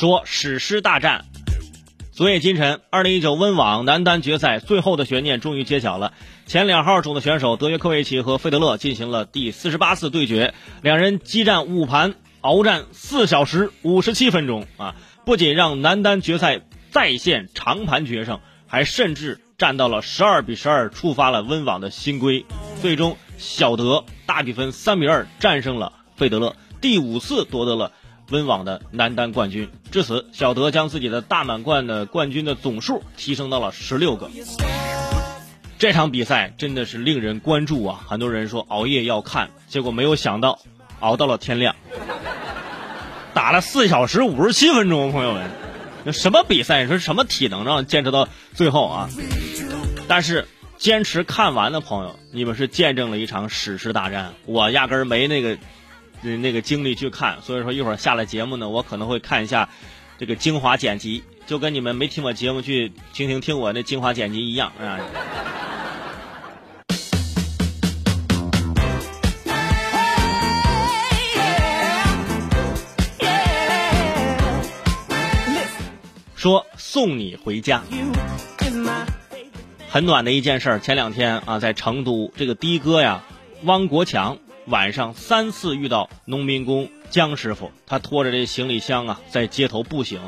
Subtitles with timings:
[0.00, 1.26] 说史诗大战。
[2.10, 6.14] 昨夜今晨，二零一九温网男单决赛最后的悬念终于揭晓了。
[6.46, 14.94] 前两号种的选手德约科维奇和费德勒进行了第四十八次对决，两人激战五盘，鏖战四小时五十七分钟啊！
[15.26, 22.46] 不仅让男单决赛再现长盘决胜，还甚至战到了十二比十二，触发了温网的新规。
[22.80, 27.92] 最终，小德大比分三比二战胜了费德勒，第五次夺得了。
[28.30, 34.30] 温网的男单冠军，至此，小德将自己的大满贯的冠军的总数提升到了十六个。
[35.78, 38.04] 这场比赛真的是令人关注啊！
[38.06, 40.58] 很多人说熬夜要看，结果没有想到
[41.00, 41.74] 熬到了天亮，
[43.34, 45.50] 打了四小时五十七分钟，朋友们，
[46.04, 46.82] 那什么比赛？
[46.82, 49.08] 你说什么体能让坚持到最后啊？
[50.06, 55.58] 但是坚持看完的朋友，你们是见证了一场史诗大战，我压根儿没那个。
[56.22, 59.68] 那那个精力去看，所以说一会儿下了节目呢，我可能会看一下
[60.18, 65.00] 这个精华剪辑，就跟你们没听我节目去听听听我那精华剪辑一样啊。
[76.36, 77.82] 说送你回家，
[79.90, 80.80] 很暖的一件事。
[80.82, 83.22] 前两天啊，在成都，这个的哥呀，
[83.64, 84.38] 汪国强。
[84.70, 90.20] 晚上三次遇到农民工姜师傅，他拖着这行李箱啊，在街头步行。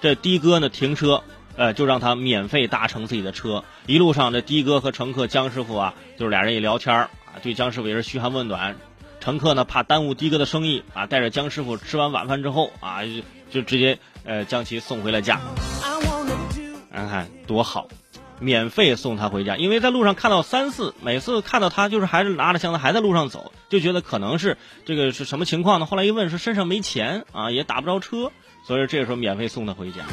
[0.00, 1.22] 这的哥呢停车，
[1.56, 3.62] 呃，就让他免费搭乘自己的车。
[3.84, 7.10] 一路上，这的哥和乘客姜师傅啊，就是俩人一聊天啊，
[7.42, 8.74] 对姜师傅也是嘘寒问暖。
[9.20, 13.00] 乘客呢怕耽误的哥的生意啊，带着姜师傅吃完晚饭之后啊，
[13.50, 15.38] 就直接呃将其送回了家。
[16.90, 17.86] 看看多好。
[18.40, 25.86] 免费送他回家，因为在路上看到三次，每次看到他就是还是拿着箱子还在路上走，就觉得可能是这个是什么情况呢？
[25.86, 28.32] 后来一问，说身上没钱啊，也打不着车，
[28.66, 30.04] 所以这个时候免费送他回家，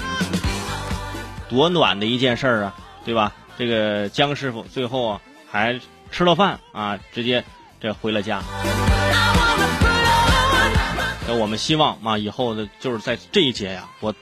[1.49, 3.33] 多暖的一件事儿啊，对吧？
[3.57, 5.79] 这个姜师傅最后啊还
[6.11, 7.45] 吃了饭啊，直接
[7.79, 8.43] 这回了家。
[11.27, 14.13] 那我们希望啊，以后呢就是在这一节呀，我。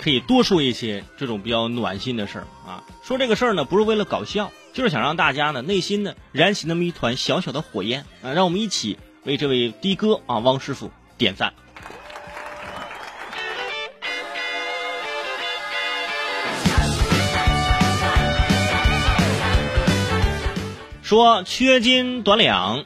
[0.00, 2.84] 可以多说一些这种比较暖心的事儿啊！
[3.08, 8.34] 说这个事儿呢，不是为了搞笑，就是想让大家呢内心呢燃起那么一团小小的火焰啊！
[8.34, 11.54] 让我们一起为这位的哥啊汪师傅点赞。
[21.02, 22.84] 说缺斤短两，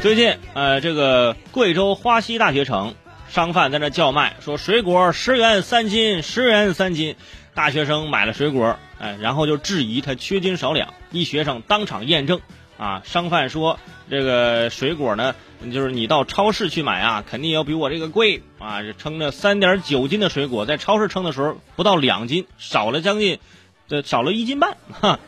[0.00, 2.94] 最近呃，这个贵州花溪大学城。
[3.36, 7.16] 商贩在那叫卖，说水果十元三斤，十元三斤。
[7.52, 10.94] 大学生买了水果，哎，然后就质疑他缺斤少两。
[11.10, 12.40] 一学生当场验证，
[12.78, 15.34] 啊，商贩说这个水果呢，
[15.70, 18.78] 就是你到超市去买啊，肯定要比我这个贵啊。
[18.96, 23.38] 称着三点九斤的水果，在超市称的时候不到两斤，少了将近，
[23.86, 25.18] 这少了一斤半，哈，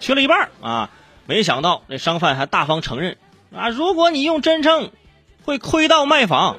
[0.00, 0.90] 缺了一半啊。
[1.24, 3.16] 没想到那商贩还大方承认，
[3.56, 4.90] 啊，如果你用真称，
[5.46, 6.58] 会亏到卖房。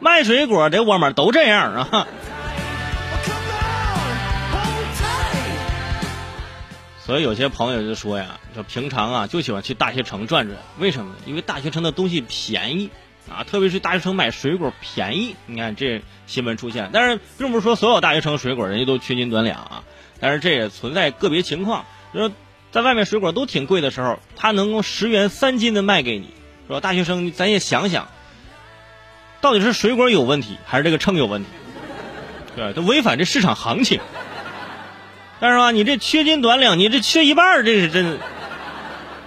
[0.00, 2.06] 卖水果的窝们都这样啊，
[7.04, 11.16] 所以有些朋友就说呀，说平常啊就喜欢去大学城转转，为什么呢？
[11.26, 12.88] 因为大学城的东西便宜
[13.30, 15.36] 啊，特别是大学城买水果便宜。
[15.44, 19.84] 你看这新闻出现，但是并不是说所有大学城水果人家都缺斤短两啊，
[20.18, 21.84] 但是这也存在个别情况，
[22.14, 22.32] 说
[22.72, 26.30] 在外面水果都挺贵的时候，他能够十元三斤的卖给你，
[26.68, 28.08] 说大学生咱也想想。
[29.40, 31.48] 到底是水果有问题，还是这个秤有问题？
[32.56, 34.00] 对，都违反这市场行情。
[35.38, 38.18] 但是吧，你这缺斤短两，你这缺一半，这是真，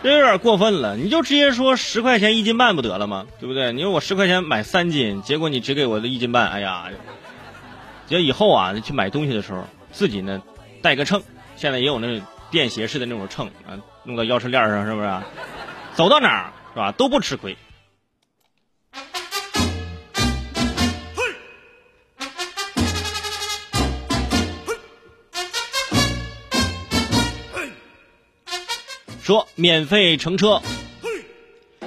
[0.03, 0.96] 这有点过分了。
[0.96, 3.25] 你就直接说十块钱一斤半不得了吗？
[3.40, 3.72] 对不对？
[3.73, 6.90] 你说我十块钱买三斤，结果你只给我的一斤半，哎呀！
[8.07, 10.44] 这以后啊，去买东西的时候，自己呢
[10.81, 11.23] 带个秤。
[11.56, 12.22] 现在也有那种
[12.52, 15.09] 便携式的那种秤啊，弄到钥匙链上，是不是？
[15.96, 17.58] 走到哪儿是吧，都不吃亏。
[29.23, 30.61] 说免费乘车。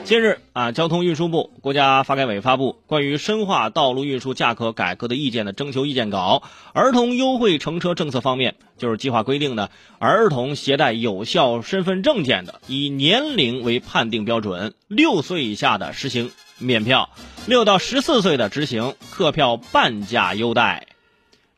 [0.05, 6.43] 近日啊，交通运输部、国家发改委发布关于深化道路运输价格改革的意见的征求意见稿。
[6.73, 17.11] 儿童优惠乘车政策方面，就是计划规定的，儿童携带有效身份证件的，以年龄为判定标准，六岁以下的实行免票，
[17.47, 20.87] 六到十四岁的执行客票半价优待。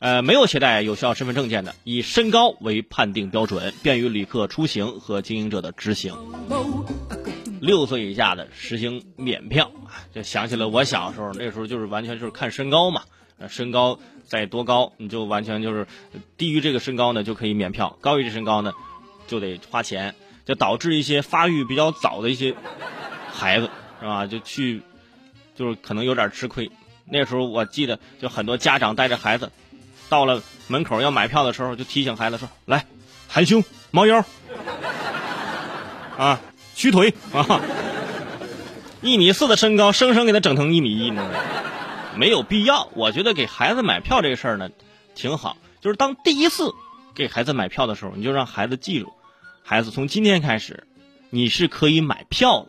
[0.00, 6.14] 呃，没有携带有效身份证件的，以身高为判定标准，便于旅客出行和经营者的执行。
[7.60, 9.72] 六岁以下的实行免票，
[10.14, 13.02] 就想起了我小时候，那时候就是完全就是看身高嘛，
[13.48, 15.84] 身高在多高，你就完全就是
[16.36, 18.72] 低于这个身高呢就可以免票，高于这身高呢
[19.26, 20.14] 就得花钱，
[20.44, 22.54] 就导致一些发育比较早的一些
[23.32, 23.68] 孩子
[23.98, 24.80] 是吧，就去
[25.56, 26.70] 就是可能有点吃亏。
[27.10, 29.50] 那时候我记得就很多家长带着孩子
[30.08, 32.86] 到了门口要买票的时候，就提醒孩子说：“来，
[33.28, 34.24] 含胸猫腰
[36.16, 36.40] 啊。”
[36.78, 37.60] 屈腿啊！
[39.02, 41.28] 一米四的身高，生生给他整成一米一呢，
[42.14, 42.88] 没有必要。
[42.94, 44.70] 我觉得给孩子买票这个事儿呢，
[45.16, 45.56] 挺好。
[45.80, 46.72] 就是当第一次
[47.16, 49.12] 给孩子买票的时候，你就让孩子记住，
[49.64, 50.86] 孩子从今天开始，
[51.30, 52.66] 你是可以买票了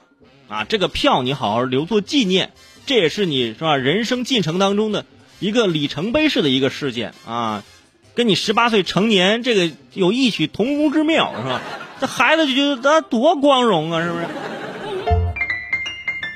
[0.56, 0.64] 啊！
[0.64, 2.52] 这个票你好好留作纪念，
[2.88, 3.78] 这也是你是吧？
[3.78, 5.06] 人生进程当中的
[5.40, 7.64] 一个里程碑式的一个事件啊，
[8.14, 11.62] 跟你十八岁成年这个有异曲同工之妙，是吧？
[12.00, 14.26] 这孩子就觉得咱多光荣啊，是不是？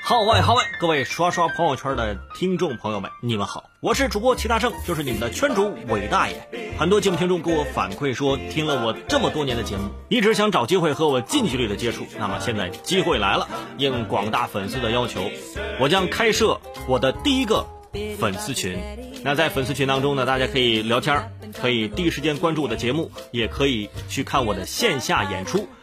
[0.05, 6.45] 号外号外，各位刷刷朋友圈的听众朋友们，你们好，我是主播齐大圣，就是你们的圈主伟大爷。
[6.77, 12.05] 很多节目听众给我反馈说，听了我这么多年的节目，一直想找机会和我近距离的接触。
[12.19, 13.47] 那么现在机会来了，
[13.77, 15.31] 应广大粉丝的要求，
[15.79, 17.65] 我将开设我的第一个
[18.19, 18.77] 粉丝群。
[19.23, 25.67] 那在粉丝群当中呢，大家可以聊天，可以第一时间关注我的节目，也可以去看我的线下演出。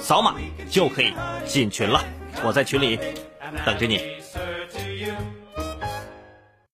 [0.00, 0.34] 扫码
[0.68, 1.12] 就可以
[1.46, 2.02] 进群了，
[2.42, 2.98] 我在群里
[3.64, 4.19] 等着你。